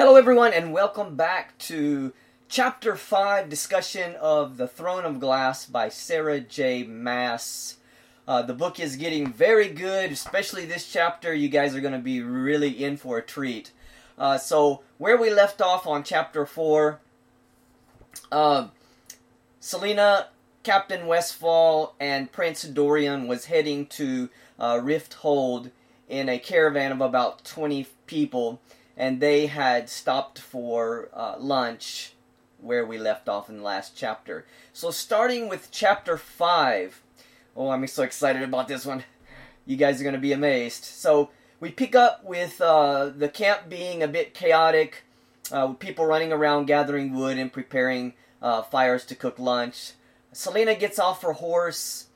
[0.00, 2.14] Hello, everyone, and welcome back to
[2.48, 6.84] Chapter 5 discussion of The Throne of Glass by Sarah J.
[6.84, 7.76] Maas.
[8.26, 11.34] Uh, the book is getting very good, especially this chapter.
[11.34, 13.72] You guys are going to be really in for a treat.
[14.16, 16.98] Uh, so, where we left off on Chapter 4,
[18.32, 18.68] uh,
[19.60, 20.28] Celaena,
[20.62, 25.72] Captain Westfall, and Prince Dorian was heading to uh, Rifthold
[26.08, 28.62] in a caravan of about 20 people
[29.00, 32.12] and they had stopped for uh, lunch
[32.58, 34.44] where we left off in the last chapter.
[34.74, 37.00] So, starting with chapter 5.
[37.56, 39.04] Oh, I'm so excited about this one.
[39.64, 40.84] You guys are going to be amazed.
[40.84, 45.04] So, we pick up with uh, the camp being a bit chaotic,
[45.50, 49.92] uh, people running around gathering wood and preparing uh, fires to cook lunch.
[50.34, 52.08] Celaena gets off her horse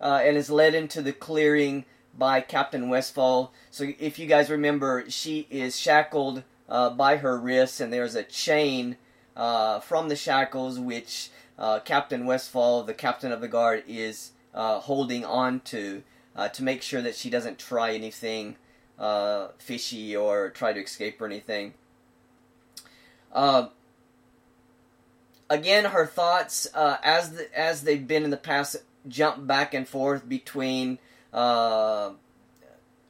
[0.00, 1.84] uh, and is led into the clearing
[2.16, 3.52] by Captain Westfall.
[3.70, 8.22] So if you guys remember, she is shackled uh, by her wrists, and there's a
[8.22, 8.96] chain
[9.36, 14.80] uh, from the shackles which uh, Captain Westfall, the captain of the guard, is uh,
[14.80, 16.02] holding on to
[16.34, 18.56] uh, to make sure that she doesn't try anything
[18.98, 21.74] uh, fishy or try to escape or anything.
[25.50, 28.76] again, her thoughts as the, as they've been in the past
[29.08, 30.98] jump back and forth between
[31.32, 32.10] uh,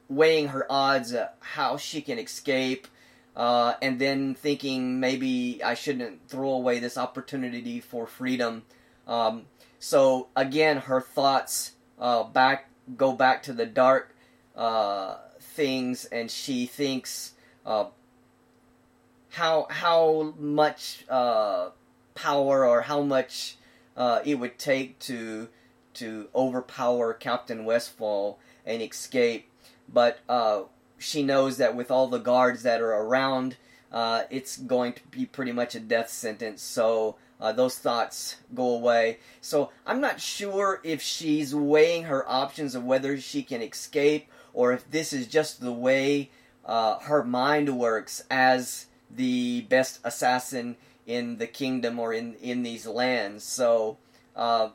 [0.07, 2.87] weighing her odds, uh, how she can escape,
[3.35, 8.63] uh, and then thinking maybe I shouldn't throw away this opportunity for freedom.
[9.07, 9.45] Um,
[9.79, 14.15] so again, her thoughts uh, back go back to the dark
[14.55, 17.33] uh, things, and she thinks
[17.65, 23.57] how how much power or how much
[23.97, 25.49] it would take to
[25.95, 29.49] to overpower Captain Westfall and escape.
[29.91, 30.63] But uh,
[30.97, 33.57] she knows that with all the guards that are around,
[33.91, 36.61] uh, it's going to be pretty much a death sentence.
[36.61, 39.19] So uh, those thoughts go away.
[39.41, 44.71] So I'm not sure if she's weighing her options of whether she can escape or
[44.71, 46.31] if this is just the way
[46.65, 52.87] uh, her mind works as the best assassin in the kingdom or in in these
[52.87, 53.43] lands.
[53.43, 53.97] So
[54.35, 54.69] uh,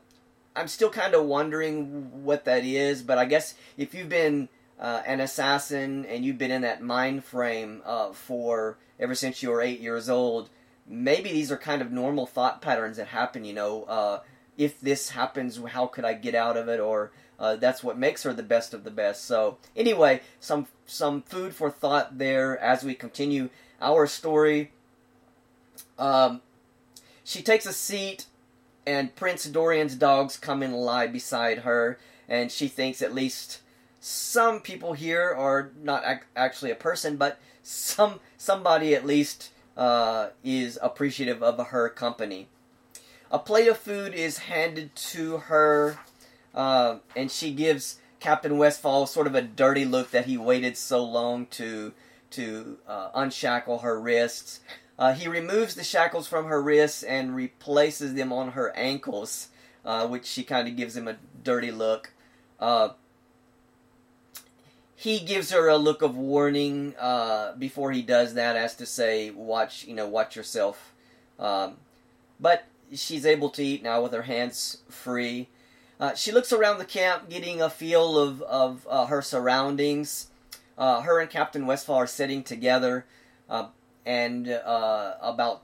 [0.58, 4.48] I'm still kind of wondering what that is, but I guess if you've been
[4.78, 9.50] uh, an assassin and you've been in that mind frame uh, for ever since you
[9.50, 10.50] were eight years old,
[10.86, 13.44] maybe these are kind of normal thought patterns that happen.
[13.44, 14.20] You know, uh,
[14.56, 16.80] if this happens, how could I get out of it?
[16.80, 19.24] Or uh, that's what makes her the best of the best.
[19.24, 23.48] So anyway, some some food for thought there as we continue
[23.80, 24.72] our story.
[25.98, 26.42] Um,
[27.22, 28.26] she takes a seat
[28.88, 33.60] and Prince Dorian's dogs come and lie beside her, and she thinks at least
[34.00, 40.30] some people here are not ac- actually a person, but some somebody at least uh,
[40.42, 42.48] is appreciative of her company.
[43.30, 45.98] A plate of food is handed to her,
[46.54, 51.04] uh, and she gives Captain Westfall sort of a dirty look that he waited so
[51.04, 51.92] long to
[52.30, 54.60] to uh, unshackle her wrists.
[54.98, 59.48] Uh, he removes the shackles from her wrists and replaces them on her ankles,
[59.84, 62.12] uh, which she kind of gives him a dirty look.
[62.58, 62.90] Uh,
[64.96, 69.30] he gives her a look of warning uh, before he does that, as to say,
[69.30, 70.92] "Watch, you know, watch yourself."
[71.38, 71.76] Um,
[72.40, 75.46] but she's able to eat now with her hands free.
[76.00, 80.26] Uh, she looks around the camp, getting a feel of of uh, her surroundings.
[80.76, 83.06] her and Captain Westfall are sitting together
[84.06, 85.62] and uh, about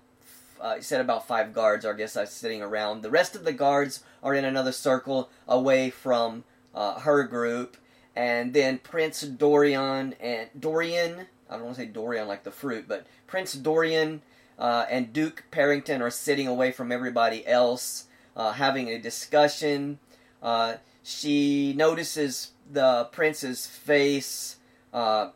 [0.61, 3.03] uh, said about five guards, I guess, are sitting around.
[3.03, 7.77] The rest of the guards are in another circle away from uh, her group,
[8.17, 11.27] and then Prince Dorian and Dorian.
[11.51, 14.23] I don't want to say Dorian like the fruit, but Prince Dorian
[14.59, 19.99] uh, and Duke Perrington are sitting away from everybody else, uh, having a discussion.
[20.43, 24.57] Uh, she notices the prince's face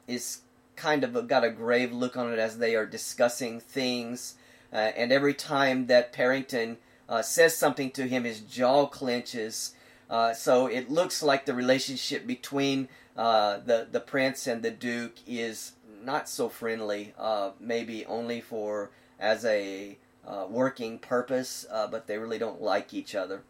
[0.07, 0.41] is
[0.79, 4.37] kind of got a grave look on it as they are discussing things.
[4.73, 6.77] Uh, and every time that Perrington
[7.09, 9.75] uh, says something to him, his jaw clenches.
[10.09, 15.17] Uh, so it looks like the relationship between uh, the the prince and the duke
[15.27, 15.73] is
[16.03, 17.13] not so friendly.
[17.19, 23.15] Uh, maybe only for as a uh, working purpose, but they really don't like each
[23.15, 23.43] other.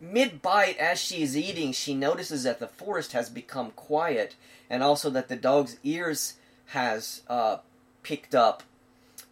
[0.00, 4.36] Mid bite, as she is eating, she notices that the forest has become quiet,
[4.70, 6.34] and also that the dog's ears
[6.66, 7.58] has uh,
[8.02, 8.62] picked up.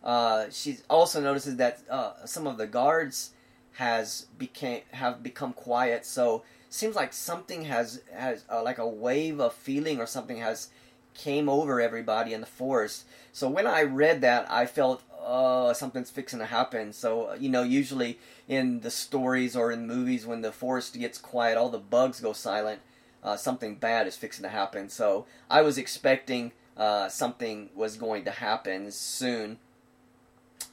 [0.03, 3.31] Uh, she also notices that uh, some of the guards
[3.75, 6.05] has became have become quiet.
[6.05, 10.69] So seems like something has has uh, like a wave of feeling or something has
[11.15, 13.05] came over everybody in the forest.
[13.33, 16.93] So when I read that, I felt, oh, something's fixing to happen.
[16.93, 18.19] So, you know, usually
[18.49, 22.33] in the stories or in movies, when the forest gets quiet, all the bugs go
[22.33, 22.81] silent,
[23.23, 24.89] uh, something bad is fixing to happen.
[24.89, 29.59] So I was expecting uh, something was going to happen soon.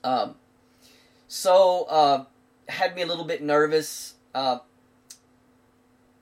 [0.03, 0.35] Um,
[1.27, 2.25] so, uh,
[2.69, 4.13] had me a little bit nervous.
[4.35, 4.59] Uh,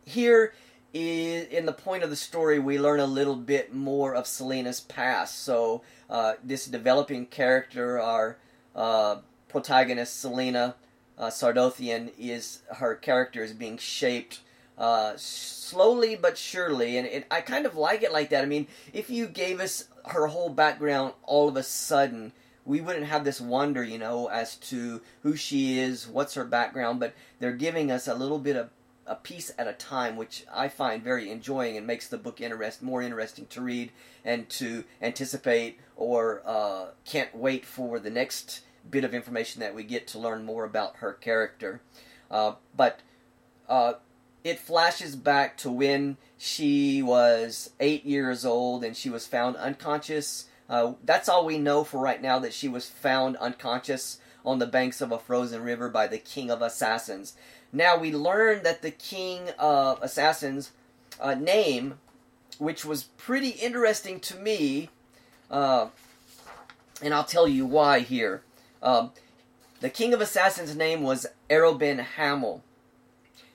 [0.06, 0.54] here
[0.94, 5.40] in the point of the story, we learn a little bit more of Celaena's past.
[5.44, 8.38] So, uh, this developing character, our
[8.76, 9.18] uh,
[9.48, 10.76] protagonist, Celaena
[11.18, 14.42] uh, Sardothien, is her character is being shaped
[14.78, 18.44] uh, slowly but surely, and it, I kind of like it like that.
[18.44, 22.34] I mean, if you gave us her whole background all of a sudden,
[22.66, 27.00] we wouldn't have this wonder, you know, as to who she is, what's her background,
[27.00, 28.70] but they're giving us a little bit of
[29.08, 32.82] a piece at a time, which I find very enjoying and makes the book interest
[32.82, 33.92] more interesting to read
[34.24, 39.84] and to anticipate, or uh, can't wait for the next bit of information that we
[39.84, 41.82] get to learn more about her character.
[42.30, 43.00] Uh, but
[43.68, 43.94] uh,
[44.44, 50.48] it flashes back to when she was eight years old and she was found unconscious.
[50.70, 54.66] Uh, that's all we know for right now that she was found unconscious on the
[54.66, 57.36] banks of a frozen river by the king of assassins.
[57.74, 60.72] Now we learn that the king of assassins'
[61.20, 62.00] uh, name,
[62.58, 64.90] which was pretty interesting to me,
[65.50, 65.88] uh,
[67.02, 68.44] and I'll tell you why here.
[68.84, 69.12] Um,
[69.80, 72.62] the king of assassins' name was Arobynn Hamel.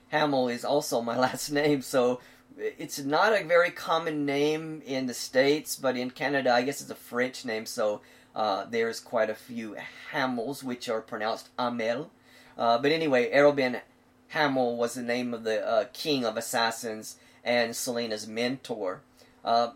[0.09, 2.19] Hamel is also my last name, so
[2.57, 6.89] it's not a very common name in the States, but in Canada, I guess it's
[6.89, 8.01] a French name, so
[8.35, 9.75] uh, there's quite a few
[10.11, 12.09] Hamels, which are pronounced Amel.
[12.57, 13.81] Uh, but anyway, Arobynn
[14.29, 19.01] Hamel was the name of the uh, king of assassins and Celaena's mentor.
[19.43, 19.71] Uh,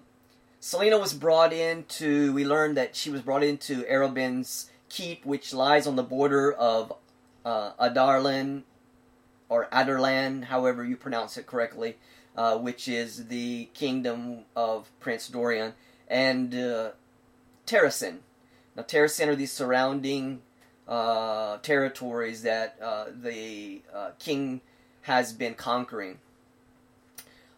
[0.61, 5.87] Celaena was brought into, we learned that she was brought into Arobynn's keep, which lies
[5.87, 6.93] on the border of
[7.45, 8.63] uh, Adarlan
[9.49, 11.97] or Adarlan, however you pronounce it correctly,
[12.37, 15.73] uh, which is the kingdom of Prince Dorian,
[16.07, 16.91] and uh,
[17.65, 18.19] Terrasen.
[18.75, 20.41] Now, Terrasen are the surrounding
[20.91, 24.59] uh, territories that uh, the uh, king
[25.03, 26.19] has been conquering.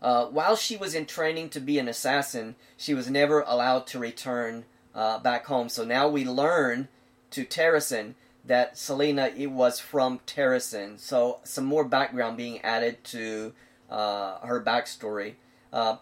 [0.03, 3.97] Uh, while she was in training to be an assassin, she was never allowed to
[3.97, 5.67] return back home.
[5.67, 6.89] So now we learn
[7.31, 8.13] to Terrasen
[8.45, 10.99] that Celaena it was from Terrasen.
[10.99, 13.53] So some more background being added to
[13.89, 15.33] her backstory.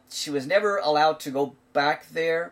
[0.10, 2.51] She was never allowed to go back there.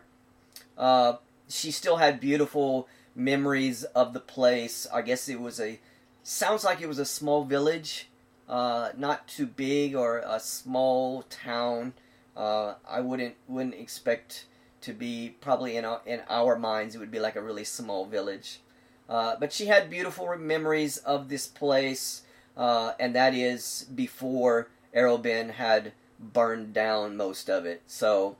[0.78, 1.16] Uh,
[1.48, 4.86] she still had beautiful memories of the place.
[4.92, 5.78] I guess it was a
[6.22, 8.08] sounds like it was a small village,
[8.48, 11.94] uh, not too big or a small town.
[12.36, 14.46] Uh, I wouldn't wouldn't expect
[14.82, 18.06] to be probably in our, in our minds it would be like a really small
[18.06, 18.60] village.
[19.08, 22.22] Uh, but she had beautiful memories of this place,
[22.56, 27.82] uh, and that is before Arobynn had burned down most of it.
[27.86, 28.36] So,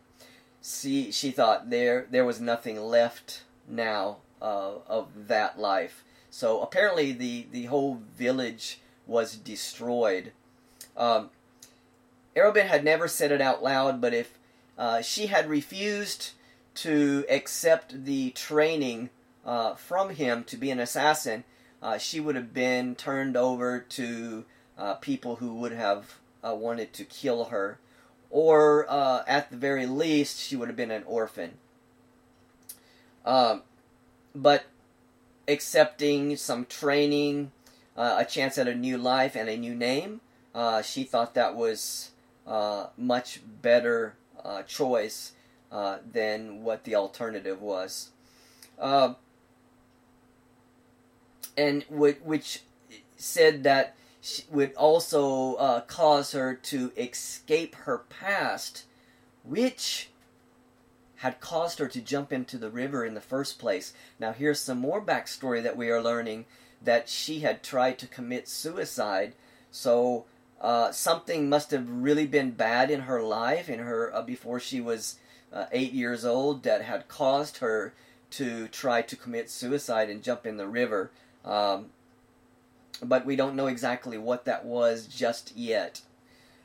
[0.63, 6.05] she she thought there there was nothing left now uh, of that life.
[6.31, 10.33] So apparently the the whole village was destroyed.
[10.97, 11.31] Um,
[12.37, 14.39] Arobynn had never said it out loud, but if
[14.79, 16.31] uh, she had refused
[16.77, 19.11] to accept the training
[19.45, 21.45] uh, from him to be an assassin,
[21.83, 24.45] uh, she would have been turned over to
[24.79, 27.79] uh, people who would have uh, wanted to kill her,
[28.31, 31.59] or uh, at the very least, she would have been an orphan.
[33.27, 33.63] Um,
[34.35, 34.65] but
[35.49, 37.53] accepting some training,
[37.97, 40.21] uh, a chance at a new life and a new name,
[40.83, 42.11] she thought that was
[42.47, 44.15] uh much better
[44.67, 45.33] choice
[46.13, 48.11] than what the alternative was.
[48.79, 49.15] Uh,
[51.57, 52.63] and which
[53.17, 58.85] said that she would also uh, cause her to escape her past,
[59.45, 60.09] which
[61.21, 63.93] had caused her to jump into the river in the first place.
[64.19, 66.47] Now, here's some more backstory that we are learning
[66.83, 69.35] that she had tried to commit suicide.
[69.71, 70.25] So,
[70.63, 74.81] uh, something must have really been bad in her life, in her uh, before she
[74.81, 75.19] was
[75.53, 77.93] uh, eight years old, that had caused her
[78.31, 81.11] to try to commit suicide and jump in the river.
[81.45, 81.91] Um,
[83.03, 86.01] but we don't know exactly what that was just yet.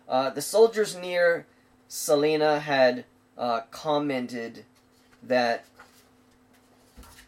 [0.07, 1.45] Uh, the soldiers near
[1.89, 3.03] Celaena had
[3.37, 4.65] uh, commented
[5.23, 5.65] that,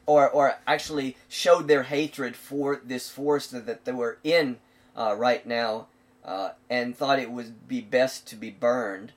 [0.05, 4.57] or or actually showed their hatred for this forest that they were in
[4.95, 5.87] uh, right now,
[6.23, 9.11] uh, and thought it would be best to be burned.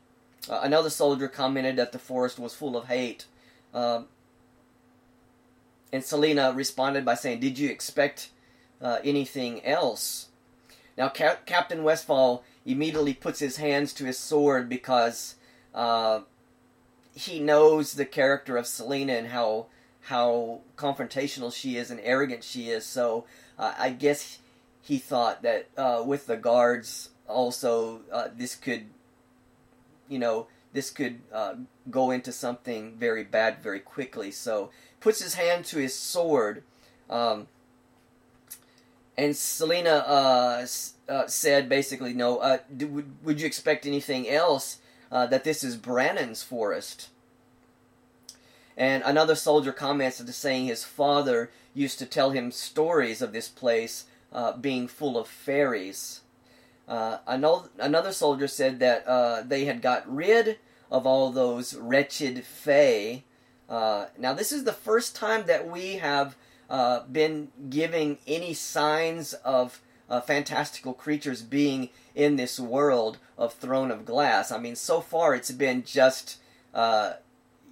[0.48, 3.26] Uh, another soldier commented that the forest was full of hate.
[3.74, 4.06] Um,
[5.92, 8.30] and Celaena responded by saying, Did you expect
[8.80, 10.28] uh, anything else?
[10.96, 15.36] Now, Cap- Captain Westfall immediately puts his hands to his sword because
[15.74, 16.20] uh,
[17.20, 19.66] he knows the character of Celaena and how
[20.04, 22.86] how confrontational she is and arrogant she is.
[22.86, 23.26] So
[23.58, 24.38] uh, I guess
[24.80, 28.86] he thought that uh, with the guards also uh, this could,
[30.08, 31.54] you know, this could uh,
[31.90, 34.30] go into something very bad very quickly.
[34.30, 36.62] So puts his hand to his sword.
[37.10, 37.48] Um,
[39.18, 44.78] and Celaena uh, uh, said basically, no, do, would, would you expect anything else?
[45.10, 47.08] Uh, that this is Brannon's forest.
[48.76, 53.48] And another soldier comments to saying his father used to tell him stories of this
[53.48, 56.20] place uh, being full of fairies.
[56.86, 60.58] Uh, another, soldier said that they had got rid
[60.90, 63.22] of all those wretched fae.
[63.68, 66.36] now, this is the first time that we have
[66.70, 73.90] uh, been giving any signs of uh, fantastical creatures being in this world of Throne
[73.90, 74.50] of Glass.
[74.50, 76.38] I mean, so far it's been just,
[76.74, 77.14] uh,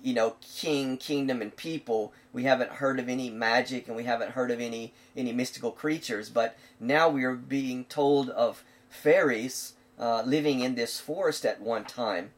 [0.02, 2.12] you know, king, kingdom, and people.
[2.32, 6.30] We haven't heard of any magic, and we haven't heard of any any mystical creatures.
[6.30, 11.84] But now we are being told of fairies uh, living in this forest at one
[11.84, 12.30] time.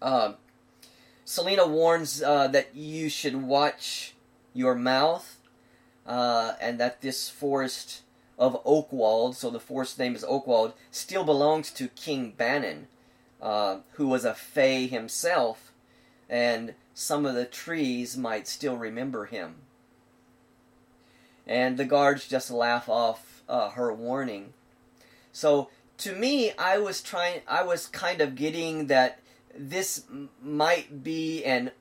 [0.00, 0.34] Uh,
[1.26, 4.14] Celaena warns uh, that you should watch
[4.54, 5.38] your mouth,
[6.06, 8.02] uh, and that this forest
[8.38, 12.86] of Oakwald, so the forest name is Oakwald, still belongs to King Brannon,
[13.42, 15.72] uh, who was a Fae himself,
[16.28, 19.56] and some of the trees might still remember him.
[21.46, 24.52] And the guards just laugh off uh, her warning.
[25.32, 29.18] So to me, I was trying, I was kind of getting that
[29.56, 30.04] this
[30.42, 31.72] might be an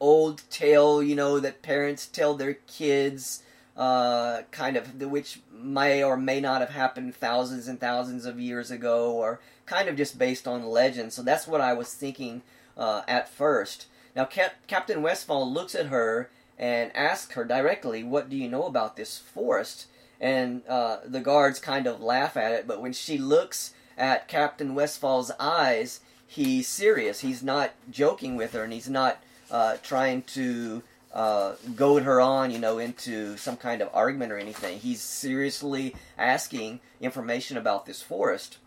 [0.00, 3.42] old tale, you know, that parents tell their kids,
[3.80, 8.70] uh, kind of, which may or may not have happened thousands and thousands of years
[8.70, 11.14] ago, or kind of just based on legend.
[11.14, 12.42] So that's what I was thinking
[12.76, 13.86] uh, at first.
[14.14, 18.64] Now, Cap- Captain Westfall looks at her and asks her directly, What do you know
[18.66, 19.86] about this forest?
[20.20, 24.74] And uh, the guards kind of laugh at it, but when she looks at Captain
[24.74, 27.20] Westfall's eyes, he's serious.
[27.20, 32.50] He's not joking with her, and he's not uh, trying to uh, goad her on,
[32.50, 34.78] you know, into some kind of argument or anything.
[34.78, 38.58] He's seriously asking information about this forest.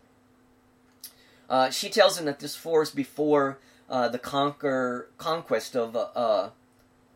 [1.49, 3.59] Uh, she tells him that this forest before
[3.89, 6.49] uh, the conquer conquest of uh,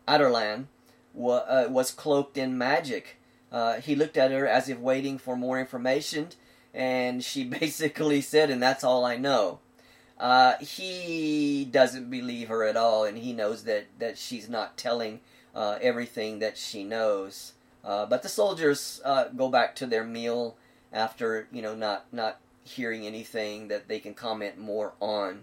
[0.06, 0.66] Adarlan
[1.12, 3.16] wa- uh, was cloaked in magic.
[3.50, 6.28] Uh, he looked at her as if waiting for more information,
[6.74, 9.60] and she basically said, "And that's all I know."
[10.18, 15.20] Uh, he doesn't believe her at all, and he knows that, that she's not telling
[15.54, 17.52] uh, everything that she knows.
[17.84, 20.56] Uh, but the soldiers uh, go back to their meal
[20.92, 25.40] after you know not not hearing anything that they can comment more on.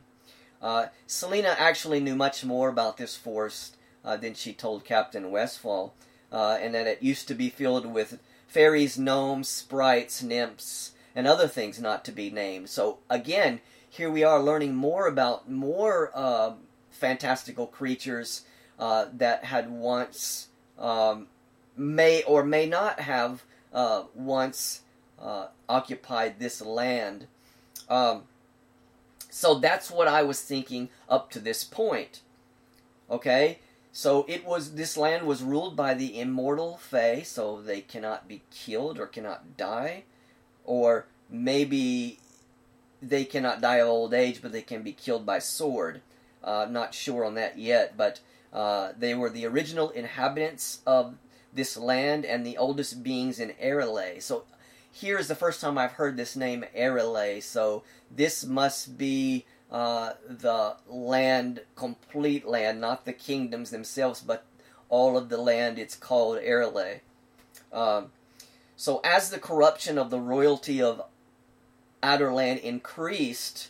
[0.62, 5.94] Uh, Celaena actually knew much more about this forest uh, than she told Captain Westfall,
[6.32, 11.80] and that it used to be filled with fairies, gnomes, sprites, nymphs, and other things
[11.80, 12.70] not to be named.
[12.70, 13.62] So again
[13.96, 16.52] here we are learning more about more uh,
[16.90, 18.42] fantastical creatures
[18.78, 21.28] uh, that had once um,
[21.78, 24.82] may or may not have uh, once
[25.18, 27.28] uh, occupied this land.
[27.88, 28.24] Um,
[29.30, 32.20] so that's what I was thinking up to this point.
[33.10, 33.60] Okay,
[33.94, 38.42] so it was this land was ruled by the immortal Fae, so they cannot be
[38.52, 40.04] killed or cannot die,
[40.66, 42.20] or maybe
[43.08, 46.02] they cannot die of old age, but they can be killed by sword.
[46.44, 48.20] Uh, not sure on that yet, but
[48.54, 51.16] uh, they were the original inhabitants of
[51.54, 54.22] this land and the oldest beings in Arelay.
[54.22, 54.44] So
[54.92, 57.42] here is the first time I've heard this name Arelay.
[57.42, 64.46] So this must be uh, the land, complete land, not the kingdoms themselves, but
[64.90, 65.80] all of the land.
[65.80, 67.00] It's called Arelay.
[67.74, 68.12] Um,
[68.76, 71.02] so as the corruption of the royalty of
[72.02, 73.70] Adarlan increased,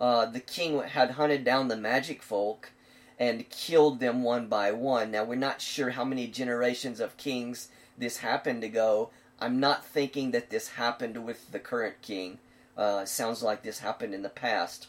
[0.00, 2.72] uh, the king had hunted down the magic folk
[3.18, 5.10] and killed them one by one.
[5.10, 9.10] Now, we're not sure how many generations of kings this happened ago.
[9.38, 12.38] I'm not thinking that this happened with the current king.
[12.76, 14.88] Uh, sounds like this happened in the past.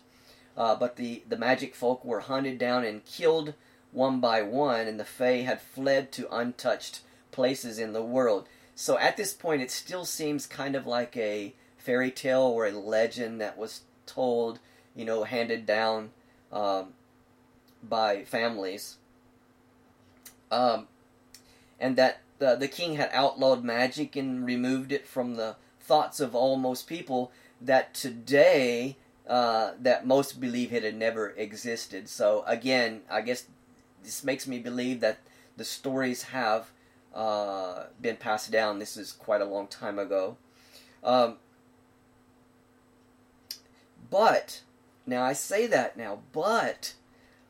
[0.57, 3.53] Uh, but the, the magic folk were hunted down and killed
[3.91, 7.01] one by one, and the Fae had fled to untouched
[7.31, 8.47] places in the world.
[8.73, 11.53] So at this point, it still seems kind of like a
[11.85, 14.59] fairy tale or a legend that was told,
[14.95, 16.09] you know, handed down
[16.51, 16.93] um,
[17.83, 18.97] by families,
[20.51, 20.87] um,
[21.79, 26.35] and that the, the king had outlawed magic and removed it from the thoughts of
[26.35, 27.31] almost people.
[27.61, 32.09] That today, uh, that most believe it had never existed.
[32.09, 33.45] So again, I guess
[34.03, 35.19] this makes me believe that
[35.57, 36.71] the stories have
[37.13, 38.79] uh, been passed down.
[38.79, 40.37] This is quite a long time ago.
[41.01, 41.37] Um,
[44.09, 44.61] but
[45.05, 46.93] now I say that now, but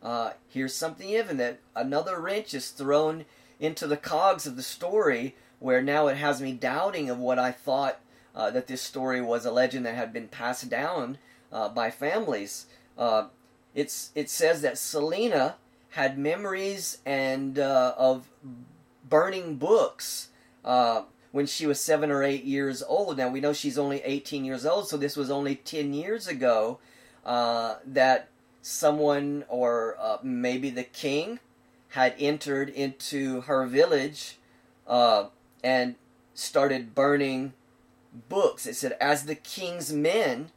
[0.03, 3.25] uh, here's something even that another wrench is thrown
[3.59, 7.51] into the cogs of the story, where now it has me doubting of what I
[7.51, 7.99] thought
[8.35, 11.17] uh, that this story was a legend that had been passed down
[11.51, 12.65] uh, by families.
[12.97, 13.27] Uh,
[13.73, 15.55] it's it says that Celaena
[15.91, 18.27] had memories and uh, of
[19.07, 20.29] burning books
[20.63, 21.03] uh,
[21.35, 23.17] when she was seven or eight years old.
[23.17, 26.79] Now we know she's only 18 years old, so this was only 10 years ago
[27.25, 28.29] uh, that
[28.61, 31.39] someone, or uh, maybe the king,
[31.89, 34.37] had entered into her village
[34.87, 35.25] uh,
[35.61, 35.95] and
[36.33, 37.51] started burning
[38.29, 38.65] books.
[38.65, 40.51] It said, as the king's men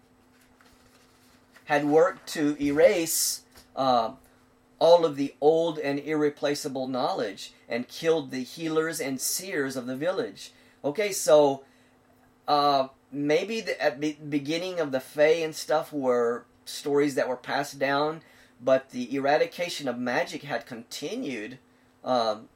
[1.65, 3.43] had worked to erase
[3.75, 4.13] uh,
[4.79, 9.97] all of the old and irreplaceable knowledge and killed the healers and seers of the
[9.97, 10.53] village.
[10.85, 11.65] Okay, so
[12.47, 17.37] uh, maybe the, at the beginning of the Fae and stuff were stories that were
[17.37, 18.23] passed down,
[18.63, 21.59] but the eradication of magic had continued
[22.05, 22.49] um,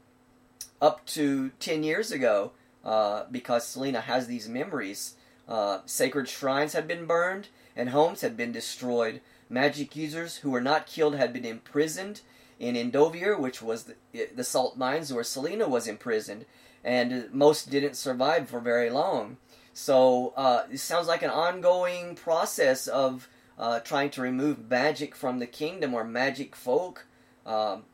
[0.81, 2.53] up to 10 years ago
[2.85, 5.15] uh, because Celaena has these memories.
[5.49, 9.21] Uh, sacred shrines had been burned and homes had been destroyed.
[9.49, 12.21] Magic users who were not killed had been imprisoned
[12.59, 16.45] in Endovier, which was the, the salt mines where Celaena was imprisoned
[16.85, 19.37] and most didn't survive for very long.
[19.73, 25.39] So uh, it sounds like an ongoing process of uh, trying to remove magic from
[25.39, 27.07] the kingdom or magic folk.
[27.47, 27.85] Um,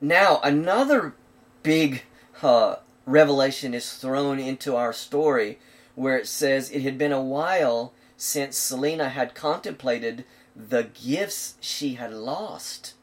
[0.00, 1.14] now, another
[1.62, 2.02] big
[2.42, 5.58] uh, revelation is thrown into our story
[5.94, 11.94] where it says it had been a while since Celaena had contemplated the gifts she
[11.94, 12.94] had lost,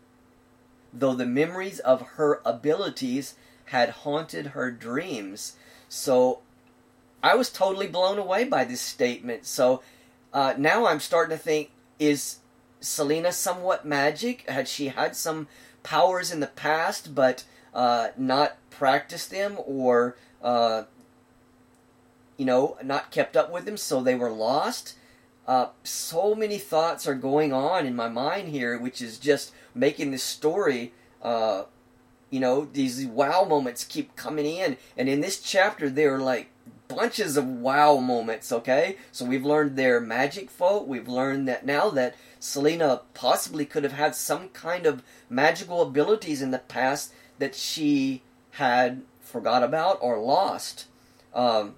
[0.96, 5.56] though the memories of her abilities had haunted her dreams.
[5.90, 6.40] So
[7.22, 9.46] I was totally blown away by this statement.
[9.46, 9.82] So
[10.34, 12.38] uh, now I'm starting to think is
[12.82, 14.50] Celaena somewhat magic?
[14.50, 15.48] Had she had some
[15.84, 20.84] powers in the past but uh, not practiced them or, uh,
[22.38, 24.96] you know, not kept up with them so they were lost?
[25.48, 30.12] Uh, so many thoughts are going on in my mind here, which is just making
[30.12, 31.66] this story uh,
[32.30, 34.78] you know, these wow moments keep coming in.
[34.98, 36.50] And in this chapter, there are like
[36.88, 38.98] bunches of wow moments, okay?
[39.12, 40.88] So we've learned their magic folk.
[40.88, 46.42] We've learned that now that Celaena possibly could have had some kind of magical abilities
[46.42, 50.88] in the past that she had forgot about or lost.
[51.34, 51.76] Um,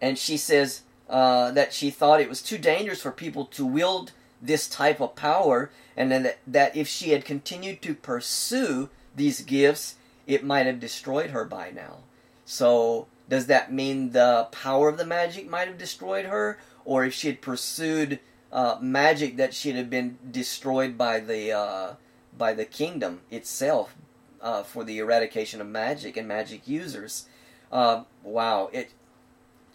[0.00, 4.12] and she says uh, that she thought it was too dangerous for people to wield
[4.40, 9.96] this type of power, and that, that if she had continued to pursue these gifts,
[10.26, 11.98] it might have destroyed her by now.
[12.44, 16.58] So, does that mean the power of the magic might have destroyed her?
[16.84, 18.20] Or if she had pursued
[18.52, 21.94] uh, magic, that she'd have been destroyed by the uh,
[22.36, 23.96] by the kingdom itself
[24.42, 27.26] uh, for the eradication of magic and magic users?
[27.72, 28.90] Uh, wow, it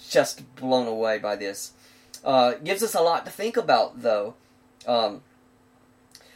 [0.08, 1.74] just blown away by this.
[2.24, 4.36] Uh, gives us a lot to think about, though.
[4.88, 5.22] Um,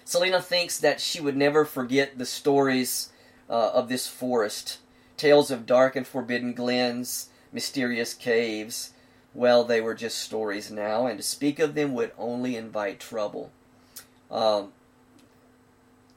[0.05, 3.11] Celaena thinks that she would never forget the stories
[3.49, 4.79] uh, of this forest
[5.17, 8.91] tales of dark and forbidden glens, mysterious caves.
[9.33, 13.51] Well, they were just stories now, and to speak of them would only invite trouble.
[14.29, 14.73] Um,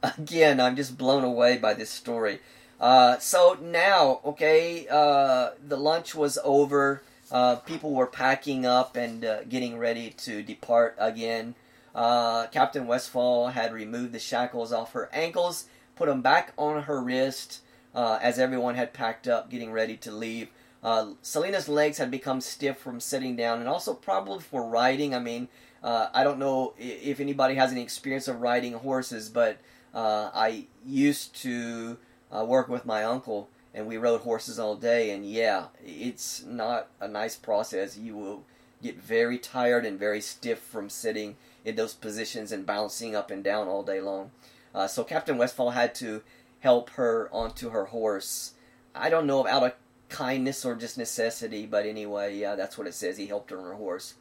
[0.02, 2.40] again, I'm just blown away by this story.
[2.80, 7.02] Uh, so now, okay, uh, the lunch was over.
[7.30, 11.54] Uh, people were packing up and uh, getting ready to depart again.
[11.94, 17.02] Uh, Captain Westfall had removed the shackles off her ankles, put them back on her
[17.02, 17.62] wrist,
[17.94, 20.48] uh, as everyone had packed up, getting ready to leave.
[20.82, 25.14] Uh, Celaena's legs had become stiff from sitting down, and also probably for riding.
[25.14, 25.48] I mean,
[25.82, 29.58] uh, I don't know if anybody has any experience of riding horses, but
[29.94, 31.96] I used to
[32.30, 35.10] work with my uncle, and we rode horses all day.
[35.10, 37.98] And yeah, it's not a nice process.
[37.98, 38.44] You will
[38.82, 43.44] get very tired and very stiff from sitting in those positions and bouncing up and
[43.44, 44.30] down all day long.
[44.74, 46.22] Uh, so Captain Westfall had to
[46.60, 48.54] help her onto her horse.
[48.94, 49.74] I don't know if out of
[50.08, 53.18] kindness or just necessity, but anyway, yeah, that's what it says.
[53.18, 54.14] He helped her on her horse.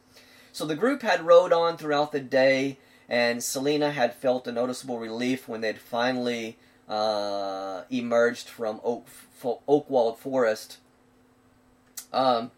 [0.52, 4.98] So the group had rode on throughout the day, and Celaena had felt a noticeable
[4.98, 9.06] relief when they'd finally uh, emerged from Oak,
[9.42, 10.78] Oakwald Forest.
[12.12, 12.50] Um,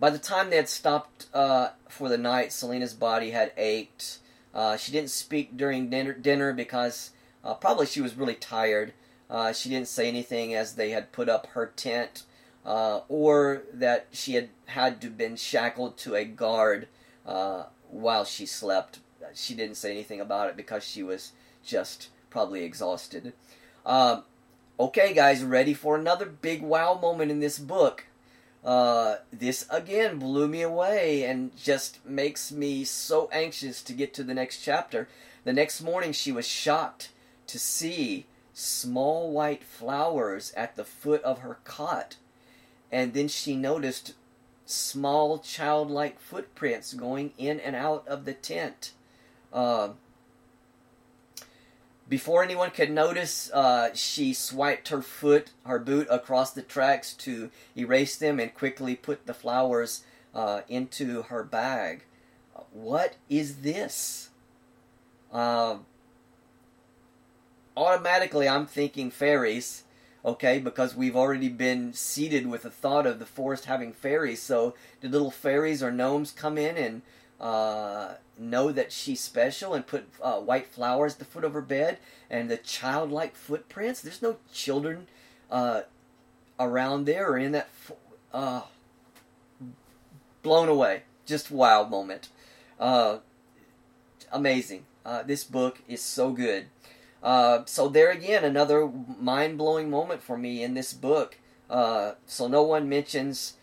[0.00, 4.18] by the time they had stopped uh, for the night, Celaena's body had ached.
[4.54, 7.10] Uh, she didn't speak during dinner, dinner because
[7.44, 8.92] uh, probably she was really tired.
[9.28, 12.24] Uh, she didn't say anything as they had put up her tent,
[12.64, 16.88] uh, or that she had had to been shackled to a guard
[17.24, 19.00] while she slept.
[19.34, 21.32] She didn't say anything about it because she was
[21.64, 23.32] just probably exhausted.
[23.86, 24.24] Um,
[24.80, 28.06] okay, guys, ready for another big wow moment in this book.
[28.64, 34.24] Uh, this again blew me away and just makes me so anxious to get to
[34.24, 35.06] the next chapter.
[35.44, 37.10] The next morning, she was shocked
[37.46, 42.16] to see small white flowers at the foot of her cot.
[42.90, 44.14] And then she noticed
[44.66, 48.90] small childlike footprints going in and out of the tent.
[49.52, 49.90] Uh,
[52.08, 57.50] before anyone could notice, uh, she swiped her foot, her boot, across the tracks to
[57.76, 62.04] erase them and quickly put the flowers uh, into her bag.
[62.72, 64.30] What is this?
[65.32, 65.78] Uh,
[67.76, 69.84] automatically, I'm thinking fairies,
[70.24, 74.42] okay, because we've already been seeded with the thought of the forest having fairies.
[74.42, 77.02] So, did little fairies or gnomes come in and
[77.40, 81.60] uh, know that she's special and put uh, white flowers at the foot of her
[81.60, 81.98] bed
[82.30, 84.00] and the childlike footprints.
[84.00, 85.06] There's no children
[85.50, 85.82] uh,
[86.58, 87.68] around there or in that.
[88.32, 88.62] Uh,
[90.42, 91.02] blown away.
[91.24, 92.28] Just wow moment.
[92.78, 93.18] Uh,
[94.32, 94.84] amazing.
[95.04, 96.66] Uh, this book is so good.
[97.66, 101.38] So there again, another mind-blowing moment for me in this book.
[101.70, 103.54] so no one mentions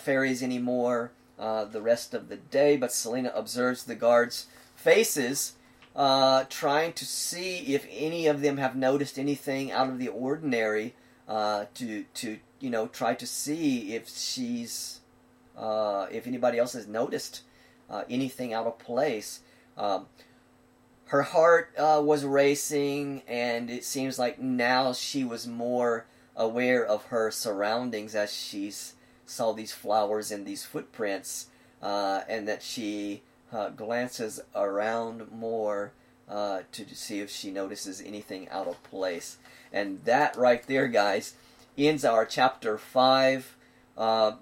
[0.00, 5.52] fairies anymore uh, the rest of the day, but Celaena observes the guards' faces,
[5.94, 10.94] uh, trying to see if any of them have noticed anything out of the ordinary.
[11.28, 15.00] Uh, to to you know try to see if she's
[15.58, 17.42] uh, if anybody else has noticed
[17.90, 19.40] uh, anything out of place.
[19.76, 20.06] Um,
[21.06, 27.30] her heart was racing, and it seems like now she was more aware of her
[27.30, 28.94] surroundings as she's
[29.26, 31.46] saw these flowers and these footprints,
[31.82, 35.92] uh, and that she uh, glances around more
[36.28, 39.36] uh, to see if she notices anything out of place.
[39.72, 41.34] And that right there, guys,
[41.76, 43.56] ends our chapter 5.
[43.96, 44.32] Uh,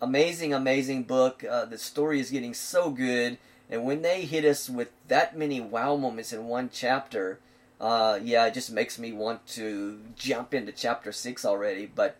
[0.00, 1.44] amazing, amazing book.
[1.44, 3.38] Uh, the story is getting so good.
[3.70, 7.38] And when they hit us with that many wow moments in one chapter,
[7.80, 11.86] uh, yeah, it just makes me want to jump into chapter 6 already.
[11.86, 12.16] But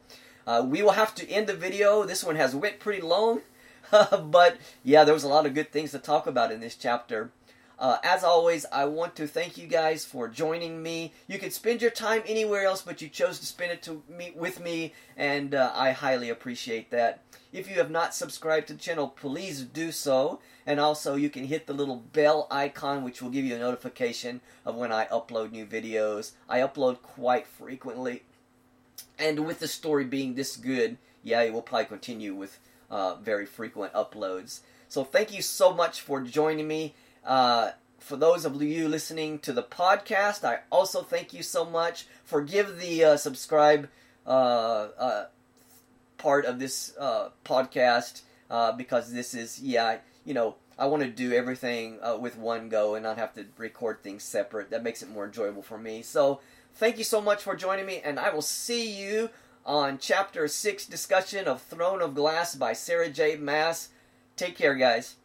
[0.49, 2.05] uh, we will have to end the video.
[2.05, 3.43] This one has went pretty long,
[3.91, 7.31] but yeah, there was a lot of good things to talk about in this chapter.
[7.79, 11.13] Uh, as always, I want to thank you guys for joining me.
[11.27, 14.37] You could spend your time anywhere else, but you chose to spend it to meet
[14.37, 17.23] with me, and uh, I highly appreciate that.
[17.53, 20.41] If you have not subscribed to the channel, please do so.
[20.65, 24.41] And also, you can hit the little bell icon, which will give you a notification
[24.65, 26.33] of when I upload new videos.
[26.49, 28.23] I upload quite frequently.
[29.19, 32.59] And with the story being this good, yeah, it will probably continue with
[32.91, 34.61] uh, very frequent uploads.
[34.89, 36.95] So thank you so much for joining me.
[37.25, 42.07] Uh, for those of you listening to the podcast, I also thank you so much.
[42.25, 43.89] Forgive the uh, subscribe
[44.27, 45.27] uh, uh,
[46.17, 48.23] part of this uh, podcast
[48.77, 53.03] because this is, yeah, you know, I want to do everything with one go and
[53.03, 54.71] not have to record things separate.
[54.71, 56.03] That makes it more enjoyable for me.
[56.03, 56.41] So
[56.79, 59.31] Thank you so much for joining me, and I will see you
[59.67, 63.35] on Chapter 6 discussion of Throne of Glass by Sarah J.
[63.35, 63.89] Maas.
[64.37, 65.17] Take care, guys.